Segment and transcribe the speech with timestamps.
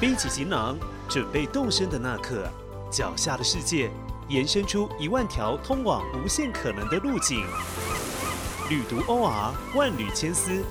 [0.00, 0.78] 背起行囊，
[1.10, 2.50] 准备动身的那刻，
[2.90, 3.90] 脚下的世界
[4.30, 7.44] 延伸出一万条通往无限可能的路径。
[8.70, 10.64] 旅途 OR 万缕千丝，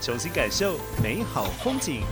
[0.00, 2.02] 重新感受美好风景。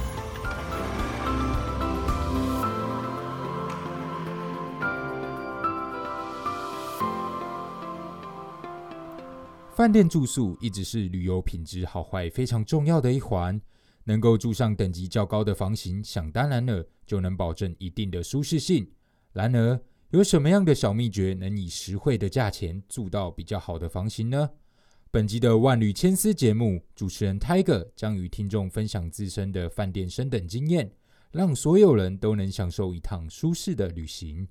[9.75, 13.61] 饭店住宿一直是旅游品质好坏非常重要的一环。
[14.05, 18.91] 能够住上等级较高的房型，想当然了，就能保证一定的舒适性。
[19.33, 24.51] 然而，有什么样的小秘诀能以实惠的价钱住到比较好的房型呢？
[25.11, 30.91] 本集的万缕千丝节目，主持人 Tiger 将与听众分享自身的饭店升等经验，
[31.31, 34.49] 让所有人都能享受一趟舒适的旅行。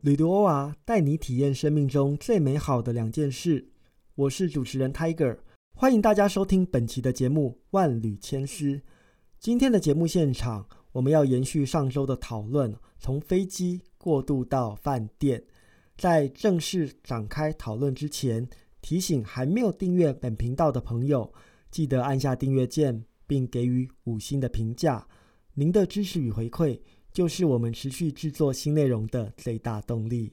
[0.00, 3.68] 旅途欧啊，带你体验生命中最美好的两件事。
[4.14, 5.38] 我是主持人 Tiger，
[5.74, 8.76] 欢迎大家收听本期的节目《万缕千丝》。
[9.40, 15.42] 今天的节目现场，我们要延续上周的讨论，从飞机过渡到饭店。
[15.96, 18.48] 在正式展开讨论之前，
[18.80, 21.32] 提醒还没有订阅本频道的朋友，
[21.72, 25.08] 记得按下订阅键，并给予五星的评价。
[25.54, 26.78] 您的支持与回馈。
[27.18, 30.32] 就是我们持续制作新内容的最大动力。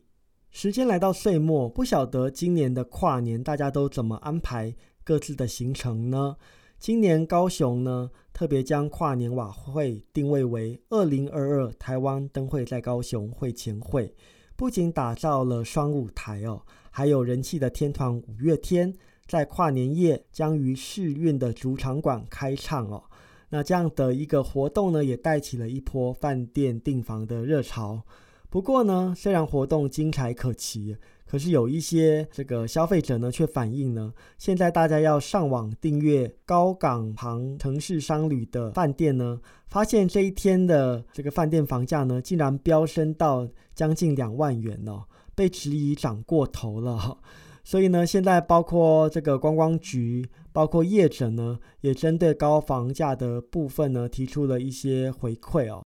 [0.51, 4.71] 时间来到岁末，不晓得今年的跨年大家都怎么安排
[5.03, 6.37] 各自的行程呢？
[6.77, 14.13] 今年高雄呢，特别将跨年晚会定位为二零二二台湾灯会在高雄会前会，
[14.55, 18.93] 不仅打造了双舞台哦，还有人气的天团五月天
[19.25, 23.03] 在跨年夜将于世运的主场馆开唱哦。
[23.49, 28.03] 那这样的一个活动呢，也带起了一波饭店订房的热潮。
[28.49, 45.03] 不过呢，虽然活动精彩可期，可是有一些这个消费者呢，却反映呢，现在大家要上网订阅高港旁城市商旅的饭店呢，发现这一天的这个饭店房价呢，竟然飙升到将近两万元哦，
[45.35, 47.17] 被质疑涨过头了。
[47.65, 50.25] 所以呢，现在包括这个观光局。
[50.55, 55.83] 包括业者呢，也针对高房价的部分呢，提出了一些回馈哦。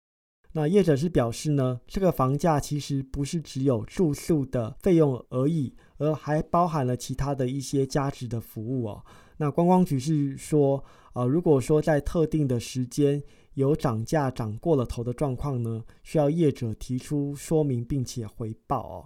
[0.54, 9.06] 那业者是表示呢，这个房价其实不是只有住宿的费用而已，而还包含了其他的一些价值的服务哦。
[9.38, 13.22] 那观光局是说，呃，如果说在特定的时间
[13.54, 19.06] 有涨价涨过了头的状况呢，需要业者提出说明并且回报哦。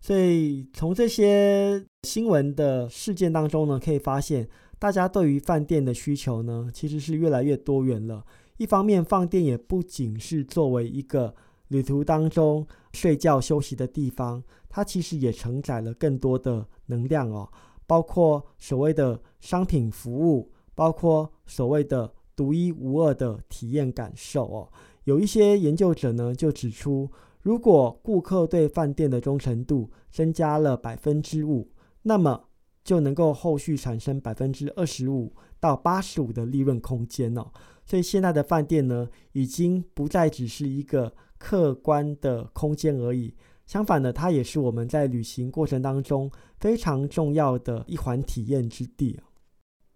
[0.00, 4.48] 所以从这些新闻的事件当中呢，可以发现。
[4.78, 8.24] 大家对于饭店的需求呢，其实是越来越多元了。
[8.56, 11.34] 一方面，饭店也不仅是作为一个
[11.68, 17.46] 旅途当中睡觉休息的地方，它其实也承载了更多的能量哦，
[17.86, 24.72] 包括所谓的商品服务，包括所谓的独一无二的体验感受哦。
[25.04, 27.06] 有一些研究者呢就指出，
[27.42, 31.70] 如果顾客对饭店的忠诚度增加了百分之五，
[32.02, 32.48] 那么
[32.84, 37.46] 就能够后续产生百分之二十五到八十五的利润空间哦，
[37.84, 43.34] 所以现在的饭店呢，已经不再只是一个客观的空间而已，
[43.66, 49.18] 相反的，它也是我们在旅行过程当中非常重要的一环体验之地。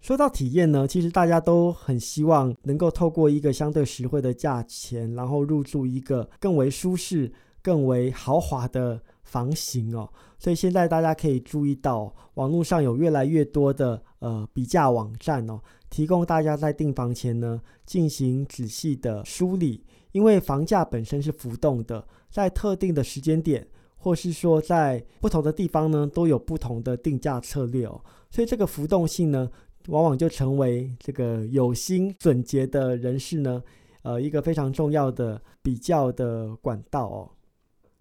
[0.04, 7.32] 说到体验呢，其实大家都很希望能够透过一个相对实惠的价钱，然后入住一个更为舒适、
[7.62, 9.00] 更为豪华的。
[9.25, 19.82] 房型哦，所以现在大家可以注意到，网络上有越来越多的呃比价网站哦，提供大家在订房前呢进行仔细的梳理，
[20.12, 23.66] 因为房价本身是浮动的，在特定的时间点，
[23.97, 28.00] 或是说在不同的地方呢，都有不同的定价策略哦，
[28.31, 29.50] 所以这个浮动性呢，
[29.89, 33.62] 往往就成为这个有心准结的人士呢，
[34.03, 37.31] 呃一个非常重要的比较的管道哦。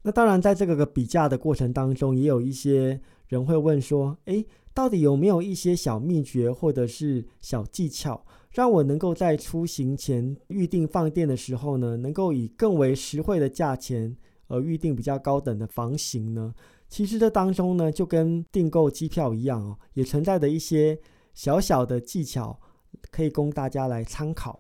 [0.04, 14.14] 那当然，在这个个比价的过程当中，也有一些人会问说：“诶，到底有没有一些小秘诀或者是小技巧，让我能够在出行前预定放电的时候呢，能够以更为实惠的价钱
[14.48, 16.54] 而预定比较高等的房型呢？”
[16.90, 21.00] 其实这当中呢，就跟订购机票一样哦，也存在着一些
[21.34, 22.60] 小小的技巧，
[23.10, 24.60] 可以供大家来参考。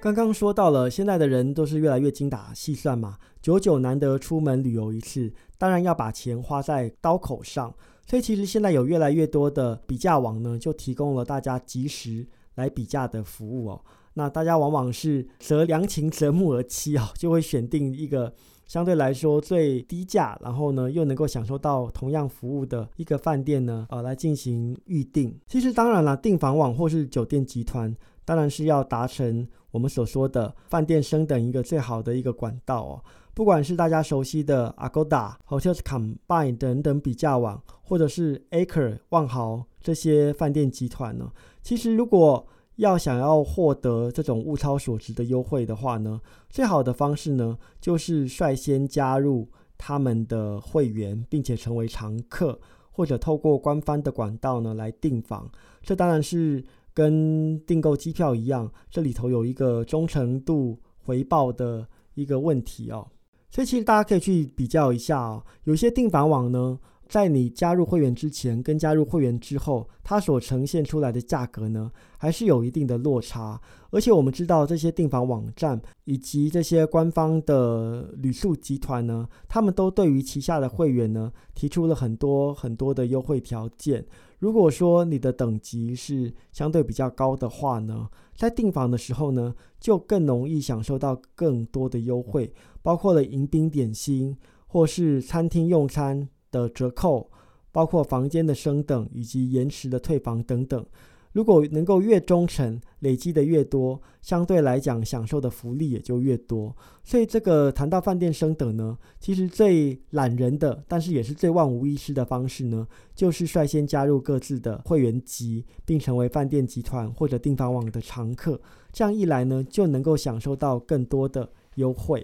[0.00, 7.72] 刚刚说到了，现在的人都是越来越精打细算嘛，久久难得出门旅游一次，当然要把钱花在刀口上。
[8.04, 13.84] 所以其实现在有越来越多的比价网呢，就提供了大家及时来比价的服务哦。
[14.14, 18.34] 那大家往往是择良禽择木而栖哦，就会选定一个
[18.72, 25.38] 相对来说最低价，然后呢又能够享受到同样服务的一个饭店呢，呃，来进行预订。
[25.46, 33.04] 其实当然了，订房网或是酒店集团，当然是要达成我们所说的饭店升等一个最好的一个管道哦。
[33.34, 41.30] 不管是大家熟悉的 Agoda、Hotels.com、Byn、等等比价网，或者是 Acre、万豪这些饭店集团呢，
[41.60, 42.46] 其实如果
[42.82, 46.20] 要想要获得这种物超所值的优惠的话呢，
[46.50, 49.48] 最好的方式呢，就是率先加入
[49.78, 52.58] 他们的会员，并且成为常客，
[52.90, 55.48] 或者透过官方的管道呢来订房。
[55.80, 63.06] 这当然是跟订购机票一样，这里头有一个忠诚度回报的一个问题哦。
[63.48, 66.80] 所以其实大家可以去比较一下哦，有些订房网呢。
[67.12, 73.60] 在你加入会员之前跟加入会员之后，它所呈现出来的价格呢，还是有一定的落差。
[73.90, 84.02] 而且我们知道这些订房网站以及这些官方的旅宿集团呢，他们都对于旗下的会员呢提出了很多很多的优惠条件。
[84.38, 94.34] 如果说你的等级是相对比较高的话呢，在订房的时候呢，就更容易享受到更多的优惠，包括了迎宾点心
[94.66, 96.26] 或是餐厅用餐。
[96.52, 97.28] 的折扣，
[97.72, 100.86] 包括房间的升等以及延迟的退房等等。
[101.32, 106.76] 如果能够越忠诚，累积的越多，相对来讲享受的福利也就越多。
[107.02, 118.60] 所以这个谈到饭店升等呢，其实最懒人的，但是也是最万无一失的方式呢，就是率先加入各自的会员级，并成为饭店集团或者订房网的常客。
[118.92, 122.22] 这样一来呢，就能够享受到更多的优惠。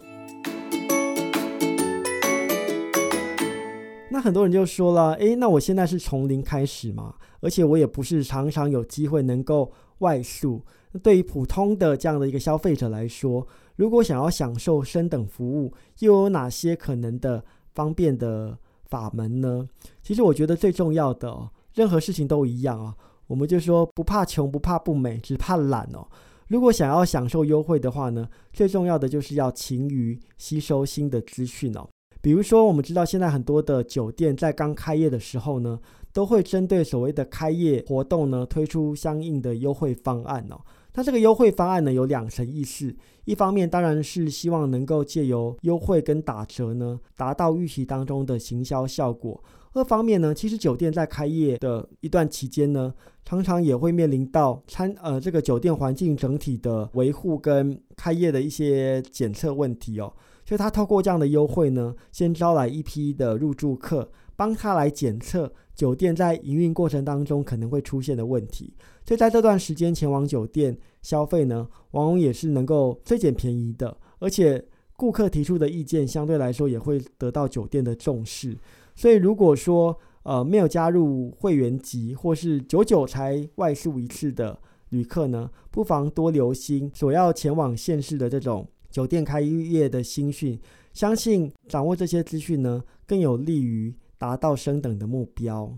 [4.18, 10.60] 那很多人就说了，诶，那我现在是从零开始嘛，而且我也不是常常有机会能够外宿。
[10.90, 17.44] 那对于普通的这样的一个消费者来说，如果想要享受升等服务，又有哪些可能的
[17.76, 19.68] 方便的法门呢？
[20.02, 22.96] 其实我觉得最重要的，任何事情都一样啊，
[23.28, 26.04] 我们就说不怕穷，不怕不美，只怕懒哦。
[26.48, 31.88] 如果想要享受优惠的话呢，最重要的就是要勤于吸收新的资讯哦。
[32.20, 35.78] 比如说，我们知道现在很多的酒店在刚开业的时候呢，
[36.12, 40.60] 都会针对所谓的开业活动呢，推出相应的优惠方案哦。
[40.94, 42.92] 那这个优惠方案呢，有两层意思：
[43.24, 49.40] 一方面当然是希望能够借由优惠跟打折呢，达到预期当中的行销效果；
[49.74, 52.92] 二方面呢，其实酒店在开业的一段期间呢，
[53.24, 60.12] 常常也会面临到餐呃这个酒店环境整体的维护跟开业的一些检测问题哦。
[60.48, 68.72] 所以他透过这样的优惠呢，先招来一批的入住客，帮他来检测酒店在营运过程当中可能会出现的问题。
[69.04, 74.64] 所以在这段时间前往酒店消费呢，往往也是能够最捡便宜的，而且
[74.96, 78.56] 顾客提出的意见相对来说也会得到酒店的重视。
[78.94, 84.58] 所以如果说呃没有加入会员级或是久久才外宿一次的
[84.88, 88.66] 旅客呢，不妨多留心所要前往县市的这种。
[88.90, 90.58] 酒店开业的新讯，
[90.92, 95.72] 相信掌握这些资讯呢，更有利于达到升等的目标。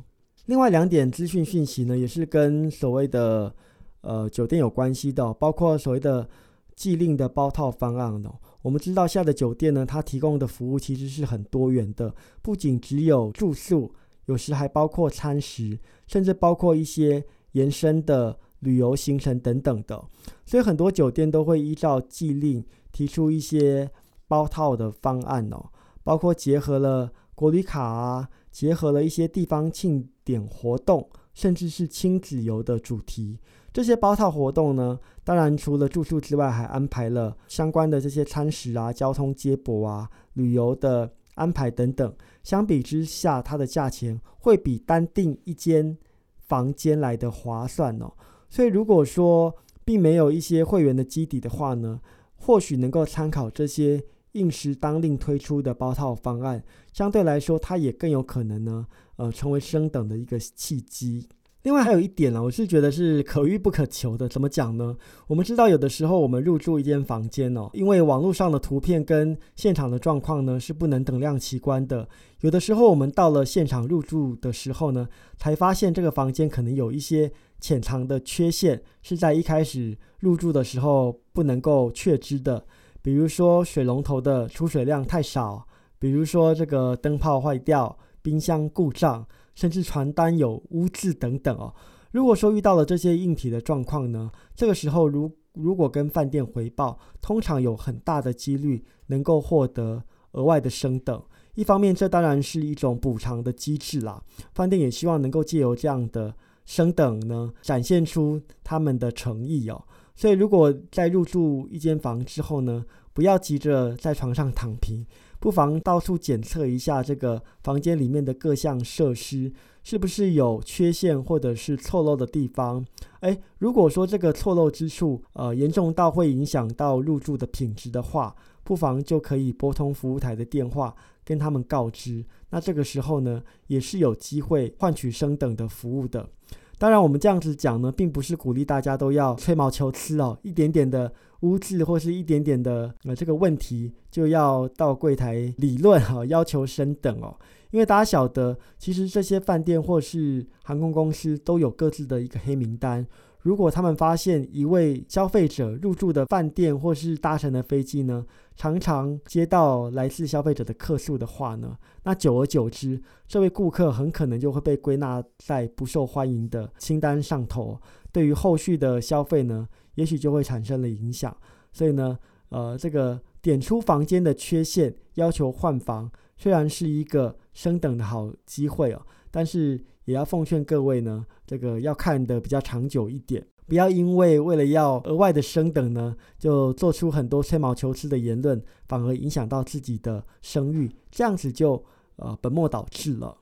[0.47, 3.55] 另外两点资讯讯息呢，也是跟所谓的
[4.01, 6.29] 呃酒店有关系的，包括所谓的
[6.75, 8.23] 既令的包套方案。
[8.63, 13.93] 我们知道，下的酒店呢，它提供的服务其实是很多元的，不仅只有住宿，
[14.27, 20.03] 有时还包括餐食，甚至包括一些延伸的旅游行程等等的。
[20.47, 22.65] 所以很多酒店都会依照既令。
[22.93, 23.91] 提出一些
[24.29, 25.71] 包套的方案哦，
[26.03, 33.39] 包括结合了国旅卡啊，结合了一些地方庆典活动，甚至是亲子游的主题。
[33.73, 42.13] 这些包套活动呢，当然除了住宿之外，还安排了相关的这些餐食啊、交通接驳啊、旅游的安排等等。
[42.43, 45.97] 相比之下，它的价钱会比单订一间
[46.39, 48.13] 房间来的划算哦。
[48.49, 49.55] 所以如果说
[49.85, 52.01] 并没有一些会员的基底的话呢？
[52.41, 61.29] 或许能够参考这些应时当令推出的包套方案，相对来说，它也更有可能呢，呃，成为升等的一个契机。
[61.63, 64.27] 另外还有一点呢，我是觉得是可遇不可求的。
[64.27, 64.97] 怎么讲呢？
[65.27, 72.09] 我们知道有的时候我们入住一间房间哦，因为网络上的图片跟现场的状况呢是不能等量齐观的。
[72.41, 75.07] 有的时候我们到了现场入住的时候呢，
[75.37, 77.31] 才发现这个房间可能有一些
[77.61, 82.65] 潜藏的缺陷，是在一开始入住的时候不能够确知的。
[83.03, 85.67] 比如说水龙头的出水量太少，
[85.99, 89.27] 比如说这个灯泡坏掉，冰箱故障。
[89.57, 91.75] 甚至传单有污渍等等哦。
[92.13, 100.03] 如果说遇到了这些硬体的状况呢，这个时候如如果跟饭店回报，通常有很大的几率能够获得
[100.33, 101.23] 额外的升等。
[101.57, 104.23] 一方面，这当然是一种补偿的机制啦。
[104.55, 109.83] 饭店也希望能够借由这样的升等呢，展现出他们的诚意哦。
[110.15, 115.07] 所以，如果在入住一间房之后呢，不要急着在床上躺平，
[115.39, 119.51] 不妨到处检测一下这个房间里面的各项设施
[119.83, 122.85] 是不是有缺陷或者是错漏的地方。
[123.21, 130.95] 诶，如果说这个错漏之处呃严重到会影响到入住的品质的话，不妨就可以拨通服务台的电话。
[131.31, 136.29] 跟他们告知，那这个时候呢，也是有机会换取升等的服务的。
[136.77, 147.39] 当然，我们这样子讲呢，并不是鼓励大家都要吹毛求疵哦，一点点的污渍或是一点点的呃这个问题，就要到柜台理论哈，要求升等哦。
[147.71, 153.07] 因为大家晓得，其实这些饭店或是航空公司都有各自的一个黑名单。
[153.43, 167.81] 如果他们发现一位消费者入住的饭店或是搭乘的飞机呢，常常接到来自消费者的客诉的话呢，那久而久之，这位顾客很可能就会被归纳在不受欢迎的清单上头。
[168.13, 171.35] 对于后续的消费呢，也许就会产生了影响。
[171.73, 172.19] 所以呢，
[172.51, 179.83] 呃，这个点出房间的缺陷，要求换房，虽然是一个升等的好机会哦，但是。
[180.11, 191.81] 也要奉劝各位呢，这个要看的比较长久一点，不要因为为了要额外的升等呢，就做出很多吹毛求疵的言论，反而影响到自己的声誉，这样子就
[192.17, 193.39] 呃本末倒置了。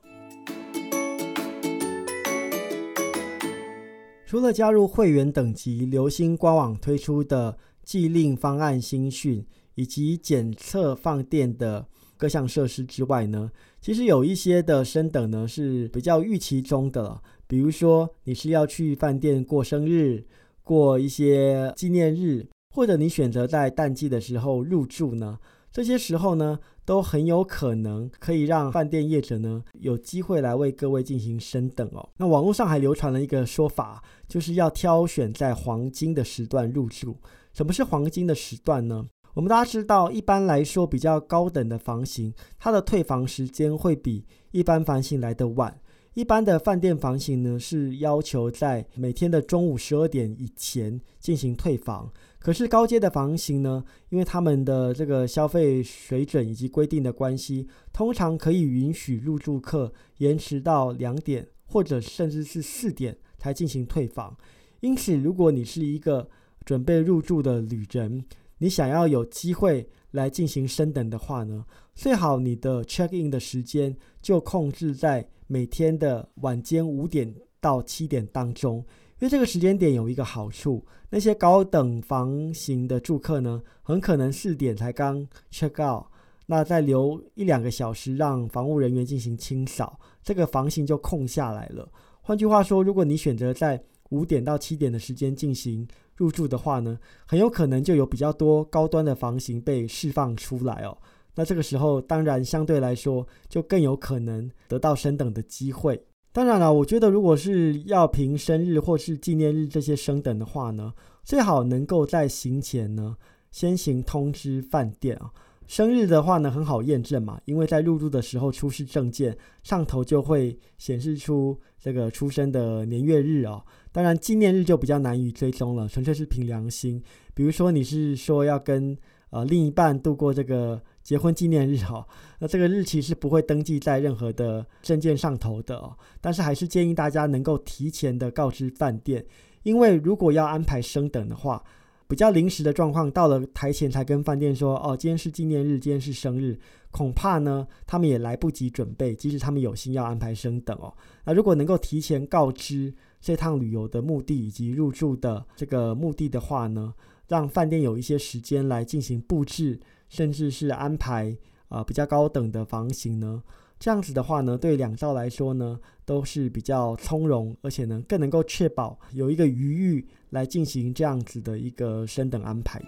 [4.27, 11.87] 除了加入会员等级，流星官网推出的既令方案新讯，以及检测放电的。
[12.19, 13.49] 各项设施之外呢，
[13.79, 20.25] 其实有一些的升等呢是比较预期中的，比如说你是要去饭店过生日、
[20.61, 22.45] 过一些纪念日，
[22.75, 25.39] 或者你选择在淡季的时候入住呢，
[25.71, 32.09] 这些时候呢都很有可能可以让饭店业者呢有机会来为各位进行升等哦。
[32.17, 37.15] 那网络上还流传了一个说法，就是要挑选在黄金的时段入住。
[37.53, 39.05] 什么是黄金的时段呢？
[39.39, 45.79] 我们大家知道，一般来说比较高等的房型，它的退房时间会比一般房型来得晚。
[46.13, 52.11] 一般的饭店房型呢，是要求在每天的中午十二点以前进行退房。
[52.37, 64.35] 可是高阶的房型呢，因为他们的这个消费水准以及规定的关系，通常可以允许入住客延迟到两点或者甚至是四点才进行退房。
[64.81, 66.29] 因此，如果你是一个
[66.65, 68.25] 准备入住的旅人，
[68.59, 78.77] 你想要有机会来进行升等的话呢，最好你的 check in 的时间就控制在每天的晚间五点到七点当中，
[79.19, 86.05] 因为这个时间点有一个好处，那些高等房型的住客呢，很可能四点才刚 check out，
[86.45, 91.89] 那再留一两个小时让房务人员进行清扫，这个房型就空下来了。
[92.21, 95.87] 换句话说，如果你选择在五点到七点的时间进行
[96.19, 100.97] 入住的话呢，很有可能就有比较多高端的房型被释放出来哦。
[101.35, 106.03] 那这个时候，当然相对来说就更有可能得到升等的机会。
[106.33, 113.15] 当然了，我觉得如果是要凭生日或是纪念日这些升等的话呢，最好能够在行前呢
[113.51, 115.31] 先行通知饭店啊。
[115.67, 123.63] 生日的话呢，很好验证嘛，因为在入住的时候出示证件，上头就会显示出这个出生的年月日哦。
[123.91, 127.01] 当然，纪念日就比较难以追踪了，纯粹是凭良心。
[127.33, 128.95] 比如说，你是说要跟
[129.31, 132.05] 呃另一半度过这个结婚纪念日哈，
[132.39, 135.97] 那这个日期是不会登记在任何的证件上头的哦。
[136.21, 139.25] 但是还是建议大家能够提前的告知饭店，
[139.63, 141.63] 因为如果要安排升等的话，
[142.07, 146.59] 比较临时的状况，到了台前才跟饭店说哦，今天是纪念日，今天是生日，
[146.91, 150.93] 恐怕呢他们也来不及准备，即使他们有心要安排升等哦。
[151.25, 152.93] 那如果能够提前告知。
[153.21, 156.93] 这趟旅游的目的以及入住的这个目的的话呢，
[157.27, 161.35] 让饭店有一些时间来进行布置，甚至是安排
[161.67, 163.43] 啊比较高等的房型呢。
[163.77, 172.81] 这样子的话呢，对两造来说呢都是比较从容，而且呢更能够确保有一个余裕来进行这样子的一个升等安排。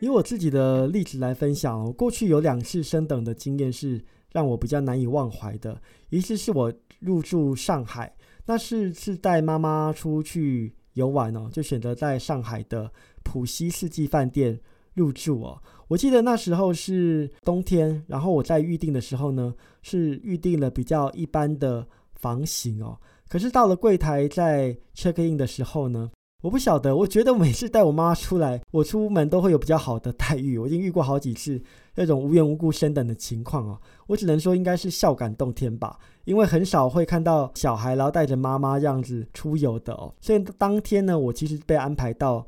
[0.00, 4.02] 以我自己的例子来分享哦，过去有两次升等的经验是。
[4.32, 5.80] 让我比较难以忘怀的
[6.10, 8.14] 一次是我入住上海，
[8.44, 12.90] 那是是带妈妈出去游玩哦，就选择在上海的
[13.22, 14.58] 浦西四季饭店
[14.94, 15.62] 入住哦。
[15.88, 22.98] 我记得那时候是冬天，然后我在预定的时候呢，是预定了比较一般的房型哦。
[23.28, 26.10] 可是到了柜台在 check in 的时候呢，
[26.46, 30.56] 我不晓得，我觉得每次带我妈出来，我出门都会有比较好的待遇。
[30.56, 31.60] 我已经遇过好几次
[31.96, 33.76] 那种无缘无故升等的情况哦，
[34.06, 40.14] 我只能说应该是孝感动天吧，因为很少会看到小孩然后带着妈妈这样子出游的哦。
[40.20, 42.46] 所以当天呢，我其实被安排到。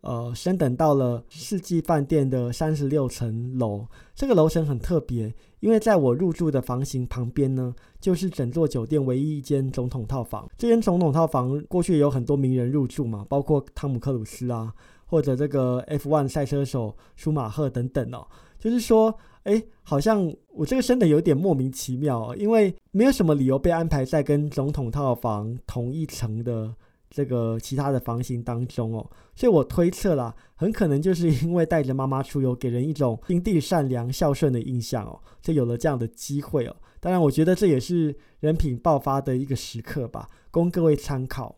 [0.00, 3.84] 呃，升等到了世纪饭店的三十六层楼。
[4.14, 10.48] 这个楼层很特别，因为在我入住的房型旁边呢，就是整座酒店唯一一间总统套房。
[10.56, 14.72] 这间总统套房过去有很多名人入住嘛，包括汤姆克鲁斯啊，
[15.06, 18.26] 或者这个 F1 赛车手舒马赫等等哦。
[18.58, 19.12] 就是说，
[19.42, 26.74] 哎，好像我这个升等有点莫名其妙，因为没有什么理由被安排在跟总统套房同一层的。
[27.10, 36.76] 这个其他的房型当中哦，所以我推测啦，很可能就是因为带着妈妈出游，给人一种心地善良、孝顺的印象哦，就有了这样的机会哦。
[37.00, 41.56] 当然，我觉得这也是人品爆发的一个时刻吧，供各位参考。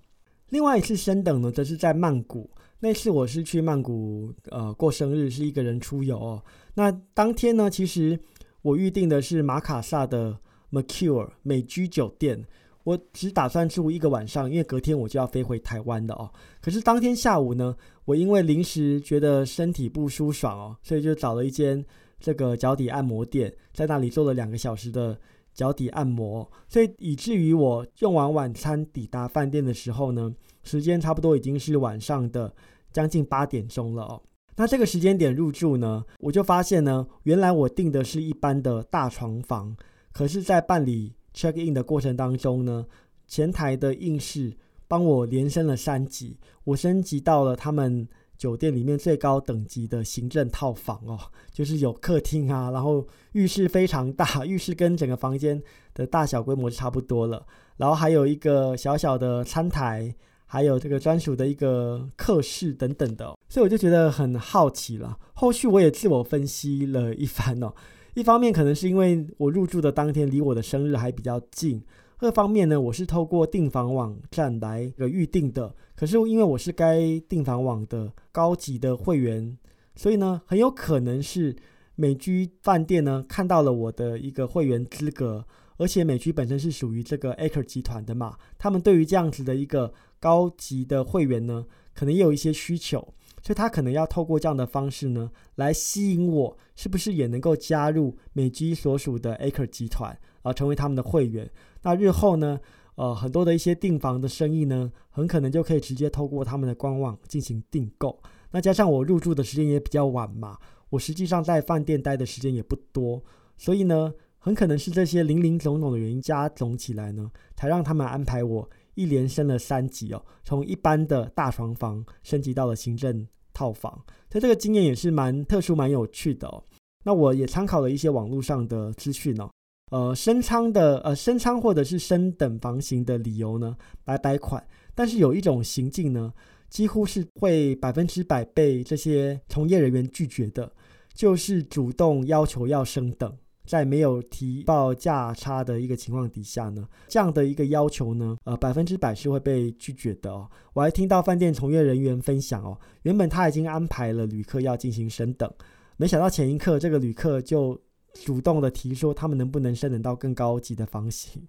[0.51, 6.43] 另外一次升等呢，则是在曼谷，那次我是去曼谷呃过生日，是一个人出游哦。
[6.75, 8.19] 那当天呢，其实
[8.63, 10.39] 我预定的是马卡萨的
[10.71, 12.47] Mercure 美居酒店。
[12.85, 16.31] 我只打算住一个晚上，因为隔天我就要飞回台湾的哦。
[16.61, 21.85] 可是当天下午呢，我因为临时觉得身体不舒爽哦，所以就找了一间
[22.19, 25.19] 这个脚底按摩店，在那里做了两个小时的
[25.53, 26.51] 脚底按摩。
[26.69, 30.33] 所以以至于我用完晚餐抵达饭店的时候呢，
[30.63, 32.53] 时间差不多已经是晚上的
[32.93, 34.23] 将近八点钟了哦。
[34.57, 39.75] 那这个时间点入住呢，我就发现呢，原来我订的是一般的大床房，
[40.13, 42.87] 可是，在办理 check in 的过程当中呢，
[43.27, 44.57] 前台的应试
[44.89, 51.19] 帮我连升了三级，我升级到了他们酒店里面最高等级的行政套房哦，
[51.53, 55.63] 就是有客厅啊，然后浴室非常大，浴室跟整个房间
[55.95, 57.47] 的大小规模差不多了，
[57.77, 60.15] 然后还有一个小小的餐台，
[60.47, 65.19] 还有这个专属的一个客室等等的，所以我就觉得很好奇了。
[65.35, 67.73] 后续我也自我分析了一番哦。
[68.15, 71.83] 一方面可能是因为我入住的当天离我的生日还比较近，
[72.19, 75.75] 二方面呢，我是透过订房网站来个预定的。
[75.95, 79.57] 可是因为我是该订房网的高级的会员，
[79.95, 81.55] 所以呢，很有可能是
[81.95, 85.45] 美居饭店呢看到了我的一个会员资格，
[85.77, 93.15] 而且美居本身是属于这个 Acre 集团的嘛，他们对于这样子的一个高级的会员呢，可能也有一些需求。
[93.43, 101.51] 所以他可能要透过这样的方式呢，来吸引我，是不是也能够加入美居所属的 Acre 集团啊，成为他们的会员？
[101.83, 102.61] 那日后呢，
[102.97, 108.21] 呃，很多的一些订房的生意呢，很可能就可以直接透过他们的官网进行订购。
[108.51, 110.59] 那加上我入住的时间也比较晚嘛，
[110.91, 113.23] 我实际上在饭店待的时间也不多，
[113.57, 118.69] 所以呢，很可能是这些零零总总的原因加总起来呢，才让他们安排我。
[118.95, 123.93] 一连升了三级哦，从一般的大床房升级到了行政套房，
[124.31, 126.63] 所以这个经验也是蛮特殊、蛮有趣的哦。
[127.05, 129.51] 那我也参考了一些网络上的资讯哦，
[129.91, 134.63] 呃，升舱的呃升舱或者是升等房型的理由呢，百百款，
[134.95, 136.33] 但是有一种行径呢，
[136.69, 140.71] 几乎是会百分之百被这些从业人员拒绝的，
[141.15, 143.35] 就是主动要求要升等。
[143.71, 150.51] 在没有提报价差的一个情况底下呢，这样的一个要求呢，呃，百分之百是会被拒绝的哦。
[150.73, 155.49] 我还听到饭店从业人员分享哦，原本他已经安排了旅客要进行升等，
[155.97, 157.81] 没想到前一刻这个旅客就
[158.13, 161.41] 主动的提说他们能不能升等到更高级的房型，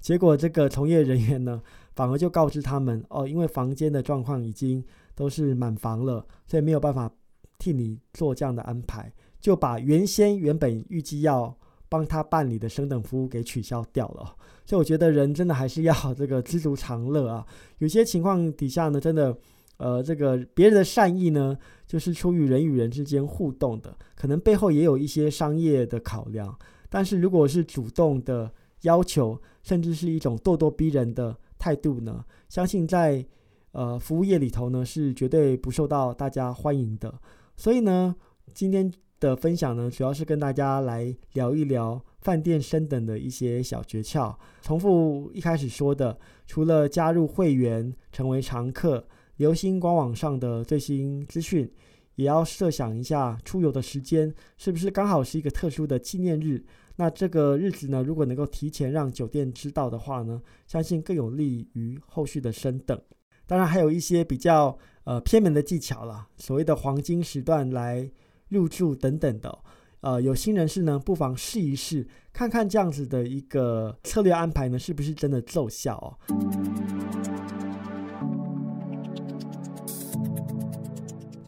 [0.00, 1.60] 结果这个从业人员呢，
[1.94, 4.82] 反而就告知他们哦，因为房间的状况已经
[5.14, 7.10] 都是满房了，所以没有办法
[7.58, 11.54] 替你做这样的安排，就把原先原本预计要
[11.96, 17.46] 帮他办理的升等服务给取消掉了，所以我觉得人真的还是要这个知足常乐啊。
[17.78, 19.34] 有些情况底下呢，真的，
[19.78, 21.56] 呃，这个别人的善意呢，
[21.86, 26.54] 就是出于人与人之间互动的，可能背后也有一些商业的考量。
[26.90, 33.24] 但是如果是主动的要求，甚至是一种咄咄逼人的态度呢，相信在
[33.72, 37.18] 呃服务业里头呢，是绝对不受到大家欢迎的。
[37.56, 38.14] 所以呢，
[38.52, 38.92] 今天。
[39.18, 44.34] 的分享呢，主要是跟大家来聊一聊饭店升等的一些小诀窍。
[44.60, 51.70] 重复一开始说的，除了加入会员成为常客，留心官网上的最新资讯，
[52.16, 56.62] 也要设想一下出游的时间是不是刚好是一个特殊的纪念日。
[56.96, 63.00] 那这个日子呢，如果能够提前让酒店知道的话呢，相信更有利于后续的升等。
[63.46, 68.10] 当然，还有一些比较呃偏门的技巧了，所谓的黄金时段来。
[68.48, 69.58] 入住等等的，
[70.00, 76.08] 呃，有心人士呢，不妨试一试，看看这样子的一个策略安排呢，是不是真的奏效哦。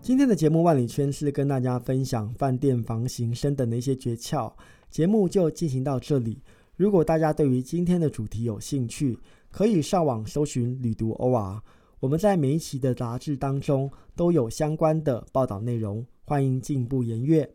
[0.01, 4.53] 今天的节目万里圈是跟大家分享饭店房型升等的一些诀窍，
[4.91, 6.43] 节目就进行到这里。
[6.77, 9.19] 如果大家对于今天的主题有兴趣，
[9.51, 11.61] 可以上网搜寻旅读 OR，
[12.01, 17.49] 我们在每一期的杂志当中都有相关的报道内容，欢迎进一步研阅。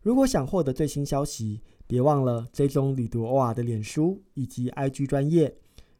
[0.00, 5.54] 如果想获得最新消息，别忘了追踪旅读 OR 的脸书以及 IG 专业，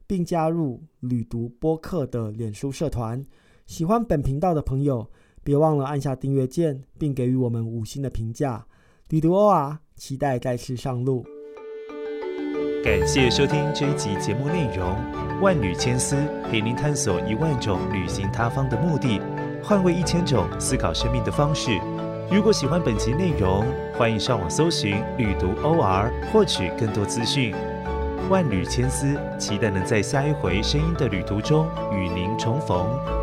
[0.07, 3.23] 并加入旅读播客的脸书社团。
[3.67, 5.07] 喜欢本频道的朋友，
[5.45, 8.67] 别忘了按下订阅键，并给予我们五星的评价。
[9.11, 11.27] 旅读 OR，期待再次上路。
[12.83, 14.97] 感谢收听这一集节目内容，
[15.43, 16.17] 万缕千丝
[16.51, 19.21] 陪您探索一万种旅行他方的目的，
[19.65, 21.79] 换位一千种思考生命的方式。
[22.31, 23.65] 如果喜欢本集内容，
[23.97, 27.55] 欢迎上网搜寻“旅读 OR” 获取更多资讯。
[28.29, 33.22] 万缕千丝，期待能在下一回声音的旅途中与您重逢。